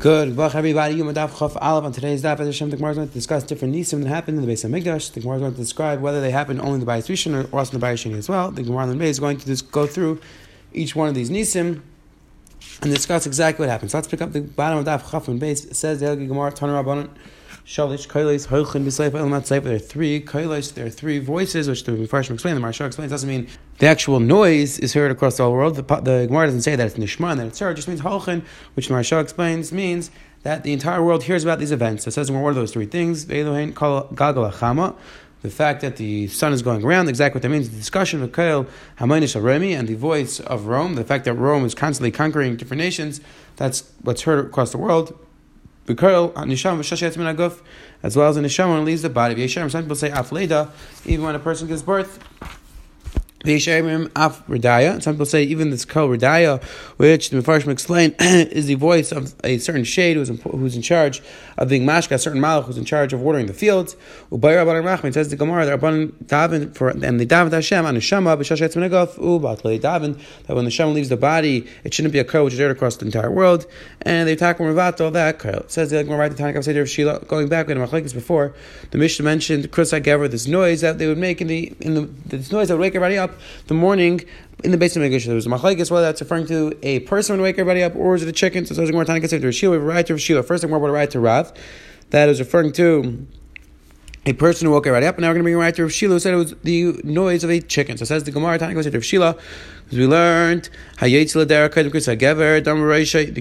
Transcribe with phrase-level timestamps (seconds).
[0.00, 0.36] Good.
[0.36, 0.94] Well, everybody.
[0.94, 1.84] Yom Daf Chaf Aleph.
[1.84, 4.46] On today's Daf, the Gemara is going to discuss different nisim that happened in the
[4.46, 5.12] base of Mikdash.
[5.12, 7.58] The Gemara is going to describe whether they happened only in the Bayis Rishon or
[7.58, 8.52] also in the Bayis Sheni as well.
[8.52, 10.20] The Gemara in the is going to just go through
[10.72, 11.82] each one of these nisim
[12.80, 13.90] and discuss exactly what happened.
[13.90, 15.64] So let's pick up the bottom of Daf Chaf and base.
[15.64, 17.08] It says the Gemara Tanur Rabbanon.
[17.68, 19.62] Shalish, Kailis, Hoichin, B'Seif, Elamat Seif.
[19.62, 23.10] There are three Kailis, there are three voices, which the Mepharshim explain, the Marsha explains,
[23.10, 23.46] doesn't mean
[23.76, 25.76] the actual noise is heard across the whole world.
[25.76, 28.00] The, the Gemara doesn't say that it's Nishma and that it's heard, it just means
[28.00, 28.42] Hoichin,
[28.72, 30.10] which the Marsha explains means
[30.44, 32.04] that the entire world hears about these events.
[32.04, 33.26] So It says, are one of those three things?
[33.26, 33.74] The
[35.50, 37.68] fact that the sun is going around, exactly what that means.
[37.68, 38.66] The discussion of Kael
[38.98, 42.80] Hamaynish Remi and the voice of Rome, the fact that Rome is constantly conquering different
[42.80, 43.20] nations,
[43.56, 45.18] that's what's heard across the world.
[48.02, 49.48] As well as in Nisham when leaves the body.
[49.48, 50.70] Some people say Afleda,
[51.06, 52.18] even when a person gives birth.
[53.44, 56.60] Some people say even this Kol Radaya,
[56.96, 60.82] which the Mepharshim explain is the voice of a certain shade who's in, who's in
[60.82, 61.22] charge
[61.56, 63.94] of being mashka, a certain malach who's in charge of watering the fields.
[64.32, 68.74] It says the Gemara that Rabban daven for and they daven Hashem on Neshama b'shashet
[68.74, 72.44] menegof u'batlei daven that when the Shem leaves the body, it shouldn't be a Kol
[72.44, 73.66] which is aired across the entire world,
[74.02, 75.52] and they attack Ravato that Kol.
[75.52, 77.20] It says the Gemara right the Tanakh Seder of Shila.
[77.20, 78.52] Going back in Machlekes before,
[78.90, 82.00] the Mishnah mentioned Krusai Gever, this noise that they would make in the in the
[82.26, 83.27] this noise that would wake everybody up
[83.66, 84.22] the morning
[84.64, 85.24] in the base of Megillah.
[85.24, 88.14] There was a machlekes whether that's referring to a person when wake everybody up or
[88.14, 88.66] is it a chicken.
[88.66, 90.42] So it's more time to to Shila, we have a right to Shila.
[90.42, 91.52] First thing we're about to write to Rav.
[92.10, 93.26] That is referring to
[94.26, 95.82] a person who woke everybody up, and now we're going to bring a right to
[95.82, 97.96] Rav who said it was the noise of a chicken.
[97.96, 99.42] So it says the Gemara, Tanya goes to Rav
[99.90, 100.68] as we learned,
[101.00, 101.08] the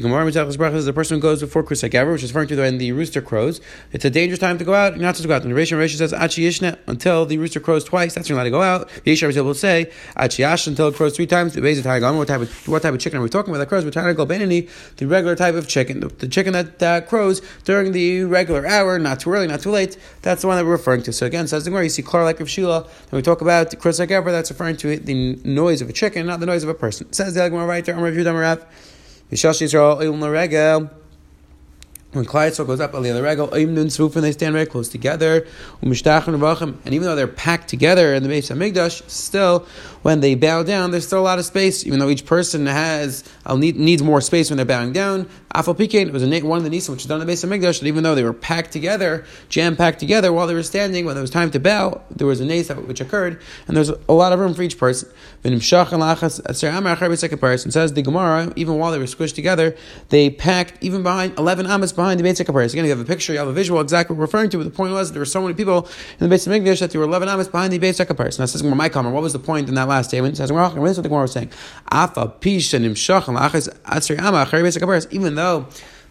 [0.02, 2.94] Gemara is the person who goes before Chris Hagever, which is referring to when the
[2.94, 3.60] rooster crows.
[3.92, 5.42] It's a dangerous time to go out, not to go out.
[5.42, 8.42] And the Reisha Reisha says, Achi Yishna, until the rooster crows twice, that's when you're
[8.42, 8.90] allowed to go out.
[9.06, 11.54] Yishar will say, Achi Yash, until it crows three times.
[11.54, 13.68] The base of what type of what type of chicken are we talking about that
[13.68, 13.84] crows?
[13.84, 16.00] We're to go Benini, the regular type of chicken.
[16.00, 19.72] The, the chicken that uh, crows during the regular hour, not too early, not too
[19.72, 19.98] late.
[20.22, 21.14] That's the one that we're referring to.
[21.14, 23.78] So again, says the Gemara, you see Klar like of Shila, when we talk about
[23.80, 26.74] Chris Hagever, that's referring to the noise of a chicken, not the noise of a
[26.74, 27.12] person.
[27.12, 28.66] Says the Gemara right there, Amar Yudam Rav.
[29.32, 30.90] Yishash.
[32.14, 35.46] When Klai goes up, Ali Regel, Imnun Svufin, they stand very close together.
[35.82, 39.68] And even though they're packed together in the base of Migdash, still,
[40.04, 43.26] when they bow down, there's still a lot of space, even though each person has
[43.46, 45.30] uh, needs more space when they're bowing down.
[45.56, 47.44] Afal Pikein, it was a, one of the Nisim which was done in the base
[47.44, 50.62] of Migdash, that even though they were packed together, jam packed together while they were
[50.62, 53.90] standing, when it was time to bow, there was a nace which occurred, and there's
[53.90, 55.10] a lot of room for each person.
[55.44, 55.82] And says
[57.94, 59.76] the Gemara, even while they were squished together,
[60.10, 62.74] they packed even behind 11 amas behind the Beit HaKaparis.
[62.74, 64.66] Again, you have a picture, you have a visual, exactly what we're referring to, but
[64.66, 65.88] the point was there were so many people
[66.20, 68.38] in the Beit Migdash that there were 11 amas behind the Beit HaKaparis.
[68.38, 69.16] Now, is my comment.
[69.16, 70.34] What was the point in that last statement?
[70.34, 71.52] It says, this is what the Gemara was saying.
[75.12, 75.47] Even though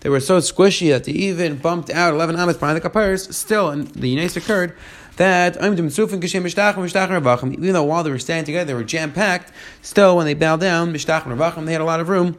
[0.01, 3.71] they were so squishy that they even bumped out 11 amas behind the kaparis, still,
[3.71, 4.77] and the Yinais occurred,
[5.17, 9.53] that even though while they were standing together, they were jam packed,
[9.83, 12.39] still, when they bowed down, they had a lot of room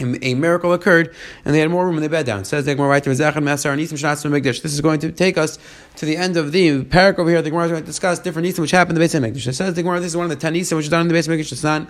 [0.00, 1.14] a miracle occurred,
[1.44, 2.44] and they had more room when they bed down.
[2.44, 5.58] says the Gemara right there, This is going to take us
[5.96, 7.42] to the end of the parak over here.
[7.42, 9.46] The Gemara is going to discuss different nisim which happened in the base of Mikdash.
[9.46, 11.08] It says the Gemara, this is one of the ten nisim which is done in
[11.08, 11.52] the base of Mikdash.
[11.52, 11.88] It's not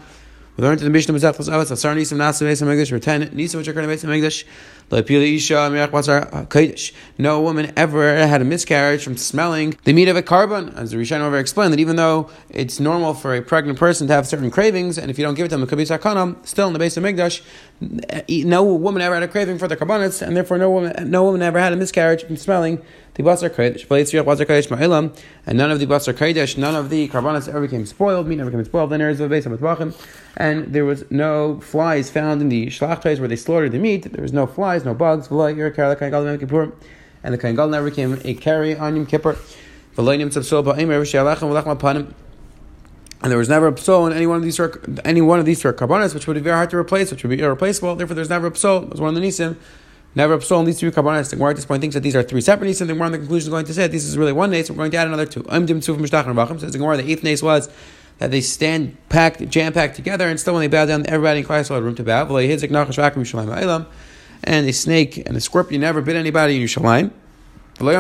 [0.56, 3.56] we learned in the Mishnah Mazachos Avos Asar Nisim Nasa Beis Hamikdash were ten Nisim
[3.56, 4.44] which occur in Beis Hamikdash.
[4.90, 6.92] Le'pili Isha Mirach Basar Kodesh.
[7.18, 10.76] No woman ever had a miscarriage from smelling the meat of a korban.
[10.76, 14.12] As the Rishon over explained that even though it's normal for a pregnant person to
[14.12, 16.46] have certain cravings, and if you don't give it to them, it could be sakanam.
[16.46, 17.42] Still in the base of Mikdash,
[18.44, 21.42] no woman ever had a craving for the carbonets, and therefore no woman no woman
[21.42, 22.80] ever had a miscarriage from smelling
[23.14, 23.86] the basar kodesh.
[25.46, 28.26] and none of the basar kodesh, none of the carbonets ever became spoiled.
[28.26, 28.90] Meat never became spoiled.
[28.90, 29.96] Then the base of
[30.36, 34.12] and there was no flies found in the shlachtais where they slaughtered the meat.
[34.12, 35.28] There was no flies, no bugs.
[35.30, 39.36] And the kain never became a carry on Yom Kippur.
[39.96, 40.08] And
[43.30, 44.60] there was never a psol in any one of these
[45.04, 47.42] any one of these carbonates, which would be very hard to replace, which would be
[47.42, 47.94] irreplaceable.
[47.94, 48.82] Therefore, there's never a psol.
[48.82, 49.56] It was one of the nisim.
[50.16, 51.30] Never psol in these three carbonates.
[51.30, 52.86] The Gemara at this point thinks that these are three separate nisim.
[52.86, 54.70] The Gemara in the conclusion is going to say that this is really one nace.
[54.70, 55.44] We're going to add another two.
[55.48, 57.68] I'm Dim Tzuf Mishtach and Rachim, Says the Gemara, the eighth nace was
[58.18, 61.46] that they stand packed, jam packed together, and still when they bow down, everybody in
[61.46, 63.86] Klai had room to bow.
[64.46, 67.10] And a snake and a scorpion never bit anybody in Yerushalayim.
[67.80, 67.96] Nobody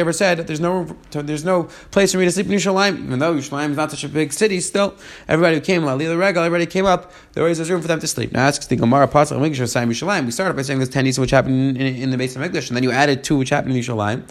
[0.00, 3.34] ever said there's no there's no place for me to sleep in Yerushalayim, even though
[3.34, 4.60] Yerushalayim is not such a big city.
[4.60, 4.94] Still,
[5.28, 7.12] everybody who came, everybody came up.
[7.34, 8.32] There always was room for them to sleep.
[8.32, 10.24] Now asks the Gemara Pasach Yerushalayim.
[10.24, 12.42] We started by saying there's ten Nisim which happened in, in, in, the base of
[12.42, 14.22] English, and then you added two which happened in Yerushalayim.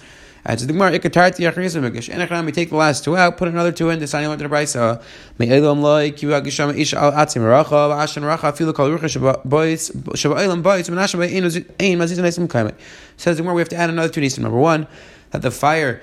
[0.47, 2.07] To the Gemara, ikatarti achrisim megish.
[2.07, 3.99] Enechanami, we take the last two out, put another two in.
[3.99, 5.03] The I went to the brisa.
[5.37, 10.39] Me'elam loy kiva gisham ish al atzim racha v'ashan racha afilu kol rucha bois shaba
[10.39, 12.75] elam bois menashem ein ein mazizan esim kaimet.
[13.17, 14.39] Says the Gemara, we have to add another two nisim.
[14.39, 14.87] Number one,
[15.31, 16.01] that the fire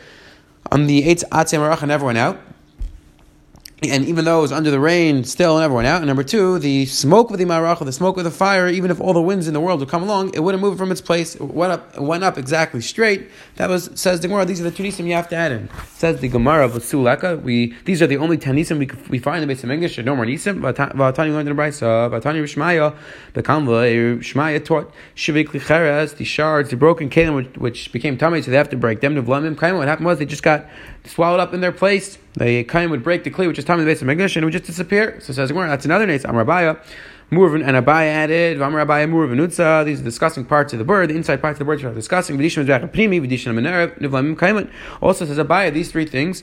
[0.71, 2.39] on the eight atzim racha never went out
[3.83, 5.99] and even though it was under the rain, still never went out.
[5.99, 9.01] And number two, the smoke of the marach, the smoke of the fire, even if
[9.01, 11.35] all the winds in the world would come along, it wouldn't move from its place.
[11.35, 13.29] It went up, it went up exactly straight.
[13.57, 14.45] That was says the Gemara.
[14.45, 15.69] These are the two nisim you have to add in.
[15.89, 17.43] Says the Gemara of Suleka.
[17.43, 19.99] We these are the only ten nisim we, we find in the base of English.
[19.99, 20.61] No more nisim.
[20.61, 22.11] Vatani learned in the Brisa.
[22.11, 22.97] Vatani Rishmaya.
[23.35, 28.41] The Kanva Shmaya taught Shivik Licheres, the shards, the broken kalim which, which became tummy,
[28.41, 29.15] so they have to break them.
[29.15, 29.55] To Vlamim.
[29.77, 30.67] What happened was they just got
[31.05, 32.19] swallowed up in their place.
[32.35, 34.43] The kain would break the kli, which is time in the base of Megdash, and
[34.43, 35.21] it would just disappear.
[35.21, 36.21] So says that's another name.
[36.25, 36.79] Amar Abaye.
[37.31, 39.85] Murvin and Abaye added, Vamar Abaye Murvin Utza.
[39.85, 42.37] These are discussing parts of the bird, the inside parts of the bird are discussing.
[42.37, 44.71] Vidishim Primi, Vidishim Nivlamim Kaiman.
[45.01, 46.43] Also says Abaye, these three things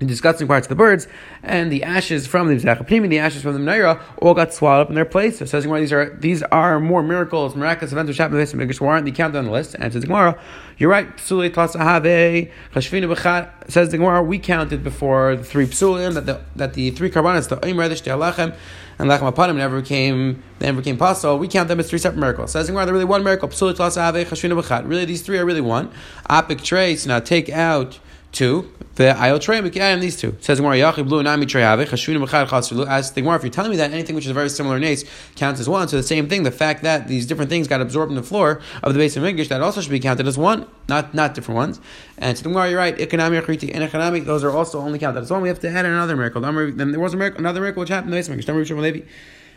[0.00, 1.06] the disgusting parts of the birds,
[1.42, 4.88] and the ashes from the Mizrachapim, the ashes from the Menorah, all got swallowed up
[4.88, 5.38] in their place.
[5.38, 8.66] So says Gemara, these are these are more miracles, miraculous events which happened in the
[8.66, 9.74] Mikdash warrant the count on the list.
[9.74, 10.38] And says the Gemara,
[10.78, 11.16] you're right.
[11.16, 16.40] Psulei Tasahave Chashvina B'chat says the Gemara, we counted before the three psulim that the
[16.56, 18.56] that the three karbanas, the Oim the Alachem,
[18.98, 21.38] and Lachem Apanim never became they never became possible.
[21.38, 22.50] We count them as three separate miracles.
[22.50, 23.48] Says the Gemara, they're really one miracle.
[23.48, 24.88] Psulei Tasahave Chashvina B'chat.
[24.88, 25.92] Really, these three are really one.
[26.28, 27.06] Apik trace.
[27.06, 28.00] Now take out
[28.34, 28.70] two.
[28.96, 30.36] The ayol trey am these two.
[30.40, 32.86] Says Gemara Yachib Blue Nami Trey Ave Chashvinu Mechad Chasulu.
[32.86, 35.04] As the Gemara, if you're telling me that anything which is very similar in nace
[35.34, 36.42] counts as one, so the same thing.
[36.42, 39.24] The fact that these different things got absorbed in the floor of the base of
[39.24, 41.80] English, that also should be counted as one, not not different ones.
[42.18, 42.98] And so the Gemara, you're right.
[43.00, 45.40] Economic Achriti and economic, those are also only counted as one.
[45.42, 46.40] We have to add another miracle.
[46.42, 49.06] Then there was a miracle, another miracle which happened in the base of English.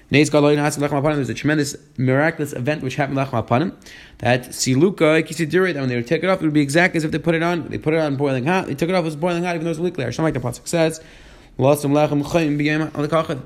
[0.09, 3.73] There's a tremendous miraculous event which happened lachem apanim.
[4.19, 7.03] That siluka kisidure that when they would take it off, it would be exactly as
[7.03, 7.67] if they put it on.
[7.67, 8.67] They put it on boiling hot.
[8.67, 10.13] They took it off, it was boiling hot, even though it was a week later.
[10.13, 11.01] Something like the pasuk says.
[11.57, 11.63] They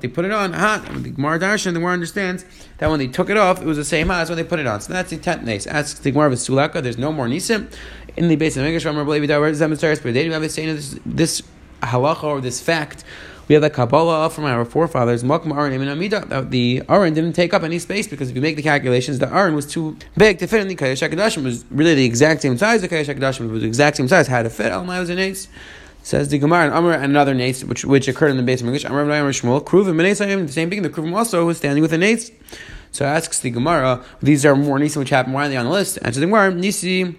[0.08, 0.84] put it on hot.
[0.84, 2.44] The Gemara Darshan, the Gemara understands
[2.76, 4.60] that when they took it off, it was the same hot as when they put
[4.60, 4.82] it on.
[4.82, 5.66] So that's the tenth nace.
[5.66, 7.72] Asks the Gemara of Sulaka, there's no more nisim
[8.16, 8.84] in the base of English.
[8.84, 11.42] It, but they have this this
[11.80, 13.02] halacha or this fact
[13.52, 18.08] we have the Kabbalah from our forefathers, that the Aron didn't take up any space
[18.08, 20.74] because if you make the calculations, the Aron was too big to fit in the
[20.74, 21.44] Kayash HaKadoshim.
[21.44, 22.80] was really the exact same size.
[22.80, 24.72] The Kayash HaKadoshim was the exact same size, had to fit.
[24.72, 25.48] Almai was an ace.
[26.02, 28.66] Says the Gemara and Amr and another nace which which occurred in the base of
[28.68, 28.86] English.
[28.86, 30.80] Amr and Shmuel, Kruvim and the same thing.
[30.80, 32.30] The Kruvim also was standing with a nace.
[32.90, 35.34] So asks the Gemara, these are more Nisim which happen.
[35.34, 35.98] Why are they on the list?
[36.00, 37.18] Answer the Gemara, nisi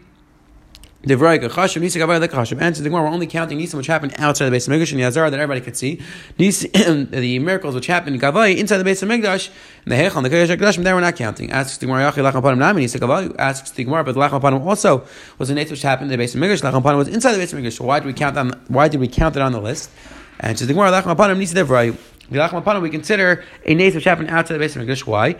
[1.05, 2.61] the Chashim.
[2.61, 5.01] Answer the Gemara, we're only counting Nisim which happened outside the base of Mikdash and
[5.01, 6.01] Yazar that everybody could see.
[6.37, 9.49] the miracles which happened in Gavai inside the base of Mikdash
[9.83, 11.51] and the Hechon, the Kodesh HaKadoshim, there we're not counting.
[11.51, 13.35] Asks the Gemara, Yachi Lacham Panim Nami Nisa Gavai.
[13.37, 15.05] Asks the Gemara, but Lacham Panim also
[15.39, 16.61] was a native which happened in the base of Mikdash.
[16.61, 17.77] Lacham Panim was inside the base of Mikdash.
[17.77, 18.51] So why did we count on?
[18.69, 19.91] Why did we count it on the list?
[20.39, 21.97] And so the Gemara, Lacham Panim Nisa Devrai.
[22.31, 25.05] The Lacham Panim we consider a native which happened outside the base of Mikdash.
[25.05, 25.35] Why?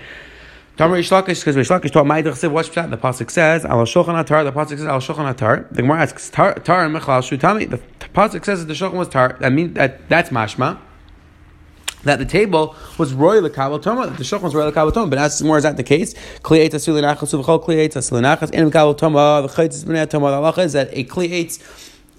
[0.76, 2.90] Tamar Rish Lakish, because Rish Lakish taught Ma'idach Siv, what's that?
[2.90, 5.70] The Pasuk says, Al Shulchan Atar, the Pasuk says, Al Shulchan Atar.
[5.70, 7.70] The Gemara asks, Tar, tar and Mechlal Shutami.
[7.70, 7.78] The
[8.08, 9.38] Pasuk says that the Shulchan was Tar.
[9.40, 10.80] That means that, that's Mashma.
[12.04, 15.08] That the table was royal kabel toma, that the shulchan was royal kabel toma.
[15.08, 16.14] But as more is that the case?
[16.42, 19.42] Kliyates asulinachas uvchol kliyates asulinachas in kabel toma.
[19.42, 20.32] The chaytes b'nei toma.
[20.32, 21.62] The halacha is that a kliyates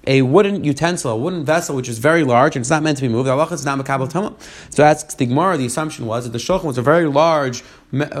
[0.07, 3.01] a wooden utensil, a wooden vessel, which is very large and it's not meant to
[3.01, 3.29] be moved.
[3.29, 4.35] Allah is not makabel tama.
[4.69, 5.57] So that's the Gemara.
[5.57, 7.63] The assumption was that the shulchan was a very large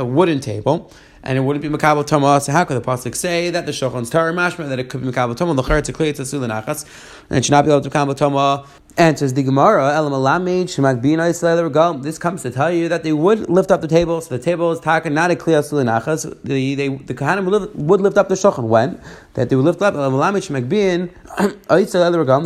[0.05, 0.91] wooden table.
[1.23, 2.39] And it wouldn't be makabel tama.
[2.39, 5.07] So how could the pasuk say that the shulchan's tar mashma that it could be
[5.07, 5.55] makabel tama?
[5.55, 5.81] The klei
[6.13, 6.43] tzul
[7.29, 10.01] and it should not be able to makabel tama says the Gemara,
[12.01, 14.21] this comes to tell you that they would lift up the table.
[14.21, 16.23] So the table is taken not a kliyas linachas.
[16.43, 19.01] The they the Kohanim would lift, would lift up the shulchan when
[19.33, 20.21] that they would lift up they would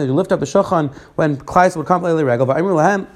[0.09, 2.03] lift up the shulchan when Klais would come.
[2.03, 2.17] And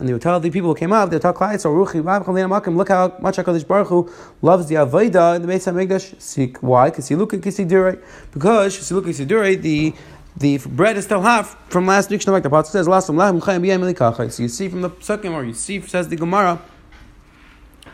[0.08, 3.38] they would tell the people who came up, they would tell Ruchi look how much
[3.38, 4.12] Hakadosh Baruch Hu
[4.44, 6.62] loves the avodah in the Beis Hamikdash.
[6.62, 6.92] Why?
[6.92, 8.00] Because at Kisidurei.
[8.32, 9.96] Because Kisidurei the
[10.38, 12.26] the bread is still hot from last week.
[12.28, 16.16] Like the pasuk says, So you see from the psukim, or you see says the
[16.16, 16.62] Gemara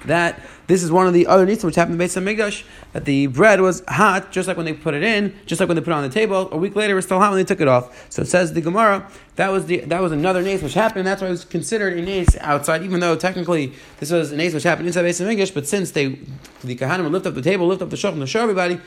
[0.05, 3.27] that this is one of the other needs which happened in Beis Hamikdash that the
[3.27, 5.91] bread was hot just like when they put it in, just like when they put
[5.91, 6.48] it on the table.
[6.51, 8.08] A week later, it was still hot when they took it off.
[8.10, 11.08] So it says the Gemara that was the that was another nace which happened.
[11.08, 14.53] That's why it was considered a nace outside, even though technically this was a nace
[14.53, 15.53] which happened inside Beis Hamikdash.
[15.53, 16.19] But since they
[16.63, 18.79] the Kahanim lift up the table, lift up the shulchan to show everybody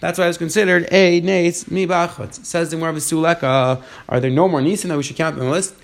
[0.00, 2.44] that's why it was considered a nes mi bachot.
[2.44, 5.50] Says the Gemara Suleka, are there no more nisim that we should count on the
[5.50, 5.74] list?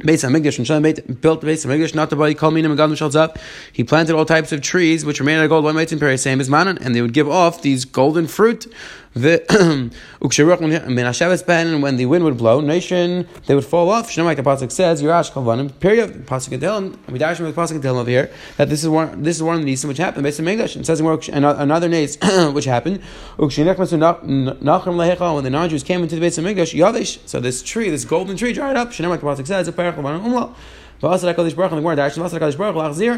[0.00, 2.90] Beis Hamikdash and Shalom built the Beis Hamikdash, not the body called Minim and God
[2.90, 3.38] Mishal up.
[3.72, 6.18] He planted all types of trees which were made out of gold, white one in
[6.18, 8.66] same as manan, and they would give off these golden fruit.
[9.16, 9.92] The and
[11.82, 14.10] when the wind would blow, nation they would fall off.
[14.10, 16.26] Shemai the pasuk says, "Yirash kalvanim." Period.
[16.26, 16.96] Pasuk Adilim.
[17.08, 19.22] We dash with pasuk Adilim over here that this is one.
[19.22, 20.26] This is one of the nisim which happened.
[20.26, 20.74] Beis Hamikdash.
[20.74, 22.18] It says in another nace
[22.52, 23.02] which happened.
[23.36, 27.20] When the non-Jews came into the Beis Hamikdash, Yavish.
[27.24, 28.90] So this tree, this golden tree, dried up.
[28.90, 29.68] Shemai the pasuk says,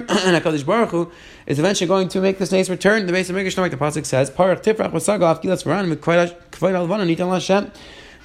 [0.03, 1.13] and HaKadosh Baruch Hu
[1.47, 3.07] is eventually going to make this nace return.
[3.07, 7.07] The base of Mikdash, like the pasuk says, Parach Tifrach Vasagav Gilas Varan Mikvayt Alvana
[7.07, 7.71] Nitan Hashem.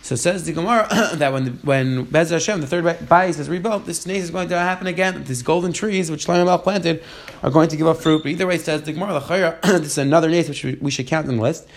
[0.04, 3.86] So says the Gemara that when the, when Bez Hashem, the third bias is rebuilt,
[3.86, 5.24] this nace is going to happen again.
[5.26, 7.04] These golden trees which Shlomo planted
[7.44, 8.24] are going to give up fruit.
[8.24, 9.20] But either way, says the Gemara,
[9.64, 11.68] this is another nace which we should count in the list.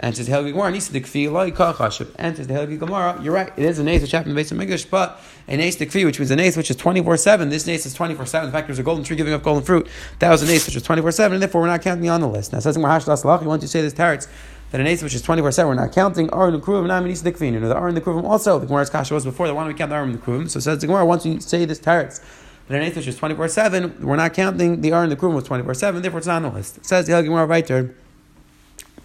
[0.00, 2.10] And says the Helgi Gemara, Nisa Dikfi, Loi Kachashiv.
[2.16, 4.50] And the Helgi Gemara, you're right, it is a nace which happened in the base
[4.50, 7.48] of Midrash, but a nace Dikfi, which means a nace which is 24 7.
[7.48, 8.48] This nace is 24 7.
[8.48, 9.86] In fact, there's a golden tree giving up golden fruit.
[10.18, 12.28] That was a nace which was 24 7, and therefore we're not counting on the
[12.28, 12.52] list.
[12.52, 14.26] Now, says the Gemara Hash you say this tarets
[14.74, 16.28] that an ace which is 24 7, we're not counting.
[16.30, 17.52] Ar and the Kruvim, not Nisa Dikfi.
[17.52, 19.68] You know, the Ar and the Kruvim also, the Gemara's Kasha was before, the one
[19.68, 20.50] we count the Ar and the Kruvim.
[20.50, 22.20] So says the Gemara, once you say this tarets,
[22.66, 25.34] but an eighth which is 24 7, we're not counting the R and the Kruvim
[25.36, 26.78] was 24 7, therefore it's not on the list.
[26.78, 27.94] It says the Helgi Gemara Viter.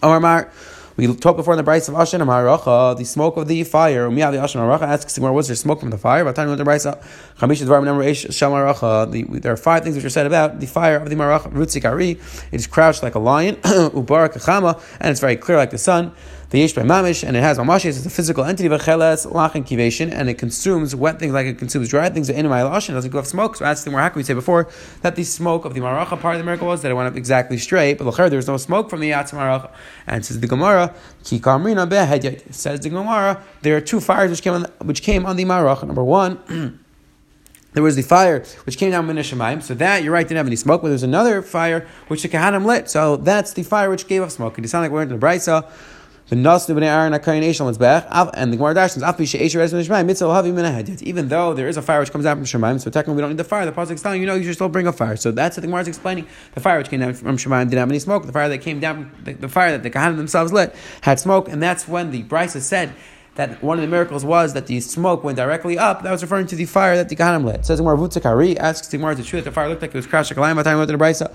[0.01, 0.51] Omar Mar.
[0.99, 4.09] We talked before in the Brisa of Ashen Haracha, the smoke of the fire.
[4.09, 6.49] Umiyah the Ashen Haracha asks, "Where was there smoke from the fire?" By the time
[6.49, 7.01] we the Brisa,
[7.39, 11.09] Chamish Dvar number Eish There are five things which are said about the fire of
[11.09, 11.53] the Maracha.
[11.53, 12.19] Rutzikari.
[12.51, 13.55] It is crouched like a lion.
[13.63, 16.11] Ubarak and it's very clear like the sun
[16.49, 17.85] the yesh by mamish, and it has mamash.
[17.85, 21.89] It's a physical entity, v'cheles lachin kivation, and it consumes wet things like it consumes
[21.89, 22.29] dry things.
[22.29, 23.55] In my lashon doesn't go off smoke.
[23.55, 24.67] So that's the more we say before
[25.01, 27.15] that the smoke of the maracha part of the miracle was that it went up
[27.15, 29.69] exactly straight, but there was no smoke from the yatz maracha.
[30.07, 32.51] And says the Gemara, ki kamrina behedyet.
[32.53, 35.83] Says the Gemara, there are two fires which came on which came on the maracha.
[35.83, 36.79] Number one.
[37.73, 40.47] There was the fire which came down Mina Shemaim, so that you're right didn't have
[40.47, 44.07] any smoke, but there's another fire which the Kahanim lit, so that's the fire which
[44.07, 44.57] gave off smoke.
[44.57, 45.69] It sound like we're into the Brisa.
[46.31, 46.59] And the
[48.57, 49.01] Gemara Darshans
[51.01, 53.31] Even though there is a fire which comes out from Shemaim, so technically we don't
[53.31, 53.65] need the fire.
[53.65, 55.15] The pasuk is telling you know you should still bring a fire.
[55.15, 56.27] So that's what the Gemara is explaining.
[56.53, 58.27] The fire which came down from Shemaim didn't have any smoke.
[58.27, 61.49] The fire that came down, the, the fire that the Kahanim themselves lit had smoke,
[61.49, 62.93] and that's when the Brisa said
[63.39, 66.03] that one of the miracles was that the smoke went directly up.
[66.03, 67.55] That was referring to the fire that the Kahanim lit.
[67.61, 69.97] It says Gemara Vutzakari asks the Gemara to true that the fire looked like it
[69.97, 71.29] was crashed like a lion by the time we went to the.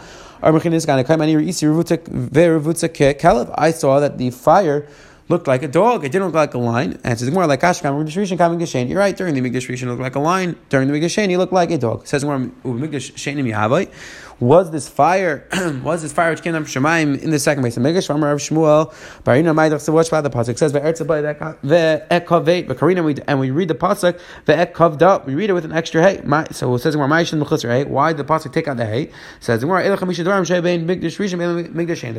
[3.57, 4.87] I saw that the fire
[5.31, 6.05] looked like a dog.
[6.05, 7.01] It didn't look like a lion.
[7.03, 8.89] And it more like Ashkam.
[8.89, 9.17] You're right.
[9.17, 10.59] During the Migdash Rishon, looked like a lion.
[10.69, 12.03] During the Migdash he looked like a dog.
[12.03, 12.37] It says more
[14.41, 15.47] was this fire,
[15.83, 18.93] was this fire which came from Shemaim in the second base of Megash, Rav Shmuel,
[19.25, 25.35] Barina Maidach Savosh the Pasuk says, Ve'ekaveit, Ve'karina, and we read the Pasuk, Ve'ekavda, we
[25.35, 26.21] read it with an extra hey.
[26.53, 29.11] So it says, Why did the Pasuk take out the hey?
[29.41, 29.67] Says, The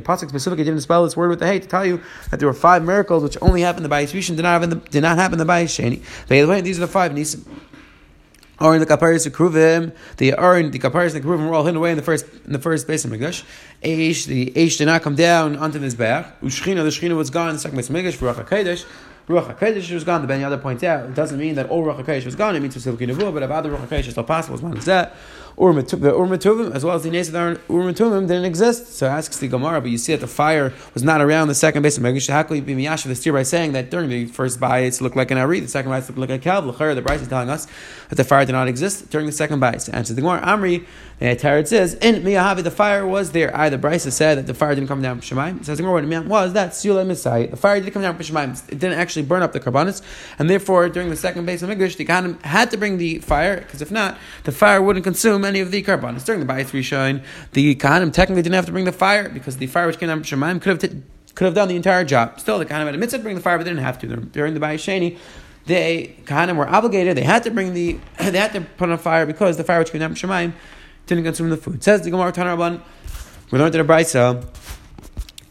[0.02, 2.54] Pasuk specifically didn't spell this word with the hey to tell you that there were
[2.54, 5.48] five miracles which only happened the Bayis Rishon, did not happen, did not happen in
[5.48, 6.62] the.
[6.62, 7.46] These are the five Nisim.
[8.60, 11.78] Or in the kaparis kruvim, the Aron, the kaparis and the kruvim were all hidden
[11.78, 13.44] away in the first in the first base of Mikdash.
[13.84, 16.40] Eish, the Eish did not come down onto this back.
[16.42, 18.18] Ushchina, the Shchina was gone the second base of Mikdash.
[18.18, 18.86] Ruach Hakodesh,
[19.28, 20.22] Ruach Hakodesh was gone.
[20.22, 22.56] The Ben Yada points out it doesn't mean that all Ruach Hakodesh was gone.
[22.56, 24.86] It means specifically Nevuah, but if other Ruach Hakodesh is still possible, was one is
[24.86, 25.16] that.
[25.58, 28.94] Ur Matuvim, as well as the Nes of Ur Matuvim, didn't exist.
[28.96, 31.82] So asks the Gemara, but you see that the fire was not around the second
[31.84, 32.30] base of Megish.
[32.30, 35.16] How could you be Miyasha the steer by saying that during the first bias looked
[35.16, 36.66] like an Ari, the second bias looked like a Kalb?
[36.66, 37.68] The Brisa is telling us
[38.10, 39.88] that the fire did not exist during the second bias.
[39.88, 40.86] Answers the Gemara, Amri,
[41.20, 43.56] the Tarot says, in Miyahavi, the fire was there.
[43.56, 45.64] Either Brisa said that the fire didn't come down from Shemaim.
[45.64, 48.26] Says the Gemara, what it was that Sula Messiah, the fire did come down from
[48.26, 48.62] Shemaim.
[48.70, 50.02] It didn't actually burn up the Karbanis,
[50.38, 53.62] and therefore during the second base of Megish, the Khanim had to bring the fire,
[53.62, 57.24] because if not, the fire wouldn't consume any of the Karbanis during the Bayis Rishon,
[57.54, 60.24] the Kahanim technically didn't have to bring the fire because the fire which came down
[60.24, 61.02] from Shemaim could have t-
[61.36, 62.40] could have done the entire job.
[62.40, 64.08] Still, the Kahanim had a mitzvah to bring the fire, but they didn't have to.
[64.08, 65.18] During the Bayis Sheni,
[65.66, 69.26] they Kahanim were obligated; they had to bring the they had to put on fire
[69.26, 70.54] because the fire which came down from Shemaim
[71.06, 71.84] didn't consume the food.
[71.84, 72.82] Says the Gemara Tanarabban.
[73.52, 74.44] We learned in the Brisa.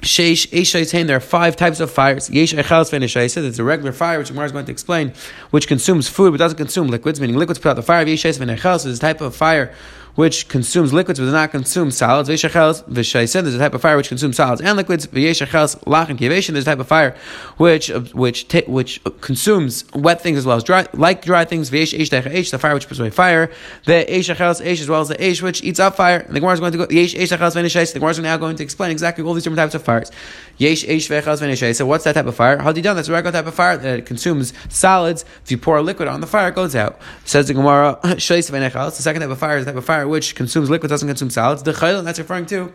[0.05, 2.29] There are five types of fires.
[2.31, 5.13] Yesh Echals Venishaisa, there's a regular fire, which Gemara is going to explain,
[5.51, 8.07] which consumes food but doesn't consume liquids, meaning liquids put out the fire.
[8.07, 9.75] Yesh Venechals is a type of fire
[10.14, 12.28] which consumes liquids but does not consume solids.
[12.28, 15.06] V'shayis said there's a type of fire which consumes solids and liquids.
[15.06, 16.52] V'yeshachels lachin kivation.
[16.52, 17.16] There's a type of fire
[17.56, 21.71] which uh, which which consumes wet things as well as dry, like dry things.
[21.71, 23.50] V'yesh eish the fire which puts away fire.
[23.85, 26.18] The eish eish as well as the eish which eats up fire.
[26.18, 28.62] And the Gemara is going to go yesh eish The Gemara is now going to
[28.62, 30.11] explain exactly all these different types of fires.
[30.57, 32.59] Yesh eish So what's that type of fire?
[32.59, 32.97] How do you done?
[32.97, 35.25] That's a regular type of fire that consumes solids.
[35.45, 37.01] If you pour a liquid on the fire, it goes out.
[37.25, 40.71] Says the Gemara, the second type of fire is the type of fire which consumes
[40.71, 41.63] liquid, doesn't consume solids.
[41.63, 42.73] The chayil, that's referring to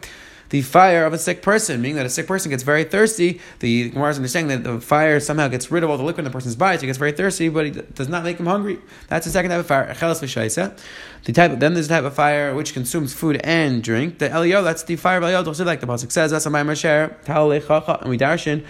[0.49, 3.39] the fire of a sick person, meaning that a sick person gets very thirsty.
[3.59, 6.25] The Gemara is understanding that the fire somehow gets rid of all the liquid in
[6.25, 8.79] the person's body, so he gets very thirsty, but it does not make him hungry.
[9.07, 9.93] That's the second type of fire.
[9.93, 14.19] The type of, then there's a type of fire which consumes food and drink.
[14.19, 16.31] The Elio, that's the fire of Elio, like the pasuk says.
[16.31, 18.65] That's a Sher, and we darshan.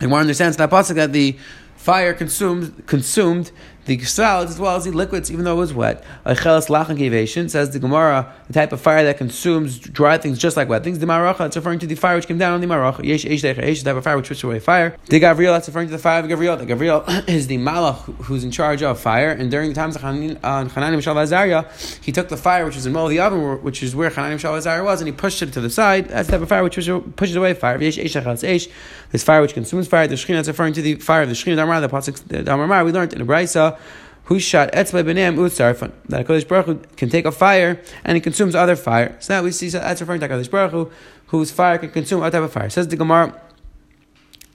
[0.00, 1.38] And one understands that pasuk that the
[1.76, 3.52] fire consumed consumed
[3.86, 6.04] the solids as well as the liquids, even though it was wet.
[6.24, 10.56] Lachon gave Asian, says the Gemara, the type of fire that consumes dry things just
[10.56, 10.98] like wet things.
[10.98, 13.04] The Maracha, it's referring to the fire which came down on the Maracha.
[13.04, 14.96] Yesh Eish the type of fire which pushed away fire.
[15.06, 16.58] The Gavriel, that's referring to the fire of Gavriel.
[16.58, 19.30] The Gavriel is the Malach who's in charge of fire.
[19.30, 21.64] And during the times of Hananim uh, Shal Azariah,
[22.02, 24.10] he took the fire which was in the middle of the oven, which is where
[24.10, 26.08] Hananim Shal Azariah was, and he pushed it to the side.
[26.08, 27.80] That's the type of fire which pushes away fire.
[27.80, 28.70] Yesh Eish
[29.12, 31.56] this fire which consumes fire, the Shekhinah, that's referring to the fire of the Shekhinah
[31.56, 33.24] Damar, the Pasuk, the Damar, we learned in the
[34.24, 35.92] Who shot etzle b'neim utzarfan.
[36.08, 39.16] That Hakadosh Baruch Hu can take a fire and he consumes other fire.
[39.20, 40.90] So now we see so that's referring to Hakadosh Baruch Hu,
[41.28, 42.68] whose fire can consume other type of fire.
[42.68, 43.40] Says the Gemara.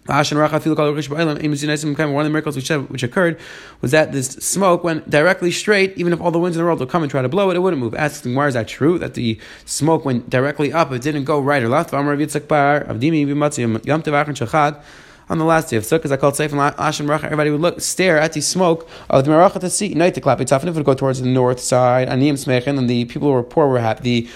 [0.07, 3.39] One of the miracles which, which occurred
[3.81, 6.79] was that this smoke went directly straight, even if all the winds in the world
[6.79, 7.93] would come and try to blow it, it wouldn't move.
[7.93, 8.97] Asking why is that true?
[8.97, 11.91] That the smoke went directly up, it didn't go right or left
[15.31, 17.79] on the last day of Sukkot, I called Seif and Ashim Racha, everybody would look,
[17.79, 20.41] stare at the smoke of the Meracha to see, night to clap.
[20.41, 23.69] It would go towards the north side, Aniyim Smechin, and the people who were poor
[23.69, 24.01] were happy.
[24.03, 24.29] The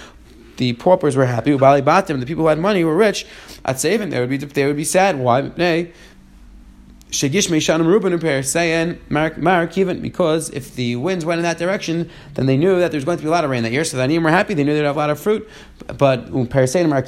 [0.55, 1.51] the paupers were happy.
[1.51, 3.27] Ubali Batim, the people who had money were rich.
[3.65, 5.19] At Savin, they would be they would be sad.
[5.19, 5.41] Why?
[7.11, 9.35] Shegish Meishanim Ruben repair saying Mark
[10.01, 13.17] because if the winds went in that direction, then they knew that there was going
[13.17, 13.83] to be a lot of rain that year.
[13.83, 14.53] So the Aniyim were happy.
[14.53, 15.47] They knew they'd have a lot of fruit.
[15.97, 17.07] But Par saying Mark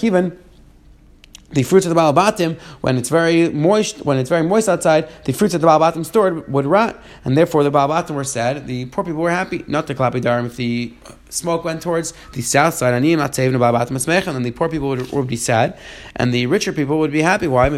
[1.52, 5.32] the fruits of the balabatim, when it's very moist, when it's very moist outside, the
[5.32, 8.68] fruits of the balabatim stored would rot, and therefore the balabatim were sad.
[8.68, 10.48] The poor people were happy, not the klapidarim.
[10.48, 10.94] If the
[11.30, 15.80] smoke went towards the south side, and then the poor people would, would be sad,
[16.18, 17.48] and the richer people would be happy.
[17.48, 17.70] Why?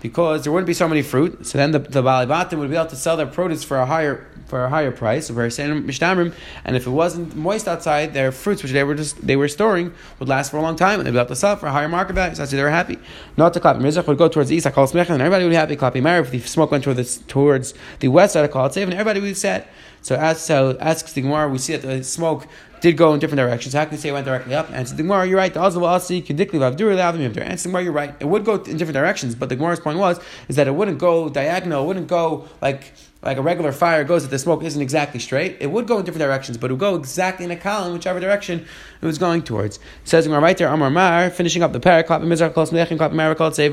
[0.00, 1.46] because there wouldn't be so many fruit.
[1.46, 4.26] So then the, the Balibatim would be able to sell their produce for a higher
[4.48, 5.36] for a higher price, and
[6.76, 10.28] if it wasn't moist outside, their fruits which they were just they were storing would
[10.28, 12.14] last for a long time, and they'd be able to sell for a higher market
[12.14, 12.34] value.
[12.34, 12.98] So they were happy.
[13.36, 15.56] Not to Klapi Mizrach would go towards the east, I call and everybody would be
[15.56, 15.76] happy.
[15.76, 18.94] Klapi Mar, if the smoke went towards, towards the west I call it safe, and
[18.94, 19.66] everybody would be sad.
[20.00, 22.46] So as so asks the Gemara, we see that the smoke
[22.80, 23.74] did go in different directions.
[23.74, 24.70] How can you say it went directly up?
[24.72, 25.52] And the Gemara, you're right.
[25.52, 28.14] The Azal Asi Kedikli Vavdur Lavim And the Gemara, you're right.
[28.20, 30.98] It would go in different directions, but the Gemara's point was is that it wouldn't
[30.98, 31.84] go diagonal.
[31.84, 35.56] It wouldn't go like like a regular fire goes if the smoke isn't exactly straight.
[35.60, 38.20] It would go in different directions, but it would go exactly in a column, whichever
[38.20, 38.64] direction
[39.00, 39.76] it was going towards.
[39.76, 42.08] It says right there, Amar Mar, finishing up the parak,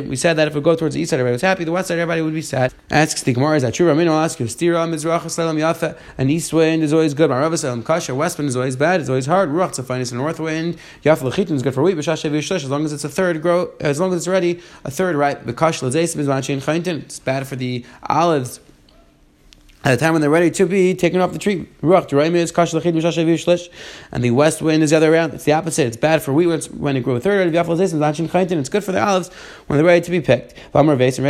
[0.09, 1.71] we said that if it would go towards the east side, everybody was happy, the
[1.71, 2.73] west side, everybody would be sad.
[2.89, 3.87] Asks the Gemara, is that true?
[3.87, 7.57] Ramin will ask you, Stira, Mizrach, Salam Yafa, an east wind is always good, Marava
[7.57, 10.39] Salam Kasha, west wind is always bad, it's always hard, Ruach, to find a north
[10.39, 13.41] wind, Yafa Lechitin is good for wheat, but Shashavishush, as long as it's a third
[13.41, 16.55] grow, as long as it's ready, a third ripe, Bekash Lazes, Mizmanchin
[17.03, 18.59] it's bad for the olives
[19.85, 21.67] at the time when they're ready to be taken off the tree.
[24.11, 25.35] And the west wind is the other way around.
[25.35, 25.85] It's the opposite.
[25.85, 27.53] It's bad for wheat when it grows third.
[27.53, 29.29] It's good for the olives
[29.67, 30.55] when they're ready to be picked.
[30.73, 31.21] The way to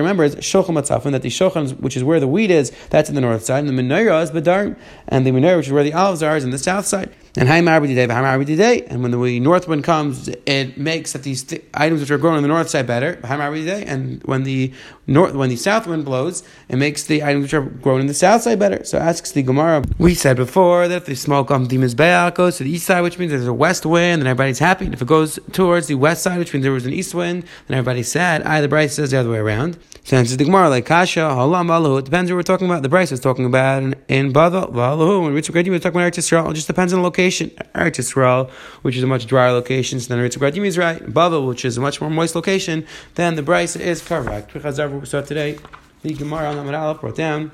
[0.00, 3.44] remember is that the shochan, which is where the wheat is, that's in the north
[3.44, 6.36] side, and the menorah is Badarm, and the menorah, which is where the olives are,
[6.36, 7.14] is in the south side.
[7.36, 12.18] And and when the north wind comes, it makes that these th- items which are
[12.18, 13.18] grown on the north side better.
[13.22, 14.72] And when the
[15.06, 18.14] north, when the south wind blows, it makes the items which are grown on the
[18.14, 18.84] south side better.
[18.84, 19.84] So asks the Gemara.
[19.98, 23.02] We said before that if the smoke on the Mizbeach goes to the east side,
[23.02, 24.86] which means there's a west wind, then everybody's happy.
[24.86, 27.44] And if it goes towards the west side, which means there was an east wind,
[27.66, 28.42] then everybody's sad.
[28.42, 29.78] I, the Brisa says the other way around.
[30.04, 31.98] So answers the Gemara like Kasha, Halam, Valahu.
[31.98, 32.82] It depends what we're talking about.
[32.82, 35.24] The Brisa is talking about in, in Bada, Valahu.
[35.24, 37.17] When Ritzvah Gradim is talking about Eretz Yisrael, it just depends on the location.
[37.18, 38.50] Eretz Yisrael,
[38.82, 41.02] which is a much drier location, than Gradim is right.
[41.04, 44.52] Bava, which is a much more moist location, then the Brisa is correct.
[44.52, 45.58] Saw today,
[46.02, 47.50] the Gemara on Aleph brought down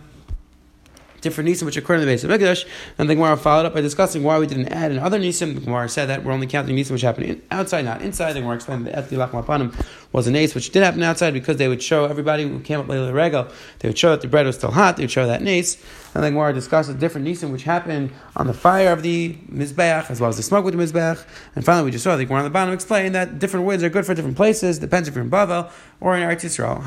[1.24, 2.66] different nisim which occur in the base of Mikdash.
[2.98, 5.54] And the Gemara followed up by discussing why we didn't add in other nisim.
[5.54, 8.34] The Gemara said that we're only counting nisim which happen in, outside, not inside.
[8.34, 9.72] The Gemara explained that Eti Lachmapanim
[10.14, 12.86] was an ace which did happen outside because they would show everybody who came up
[12.86, 13.48] later regal,
[13.80, 15.74] they would show that the bread was still hot, they would show that nace.
[16.14, 20.08] And then the Gemara discusses different nisim which happened on the fire of the mizbeach
[20.08, 21.26] as well as the smoke with the mizbeach.
[21.56, 23.88] And finally, we just saw the Gemara on the bottom explain that different woods are
[23.88, 24.78] good for different places.
[24.78, 25.68] Depends if you're in Bavel
[26.00, 26.80] or in Eretz Yisrael.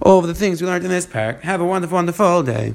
[0.00, 1.40] All of the things we learned in this parak.
[1.40, 2.74] Have a wonderful, wonderful day.